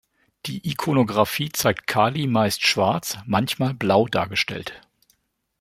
[0.47, 4.81] Die Ikonographie zeigt Kali meist schwarz, manchmal blau dargestellt.